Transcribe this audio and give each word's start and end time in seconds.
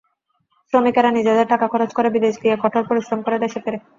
শ্রমিকেরা 0.73 1.09
নিজেদের 1.11 1.47
টাকা 1.47 1.65
খরচ 1.67 1.91
করে 1.93 2.09
বিদেশ 2.15 2.35
গিয়ে 2.41 2.55
কঠোর 2.63 2.83
পরিশ্রম 2.89 3.19
করে 3.21 3.37
দেশে 3.43 3.59
ফেরে। 3.63 3.79